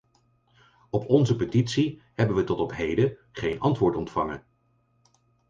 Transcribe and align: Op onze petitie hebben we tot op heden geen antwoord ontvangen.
Op 0.89 1.09
onze 1.09 1.35
petitie 1.35 2.01
hebben 2.13 2.35
we 2.35 2.43
tot 2.43 2.59
op 2.59 2.71
heden 2.73 3.17
geen 3.31 3.59
antwoord 3.59 3.95
ontvangen. 3.95 4.43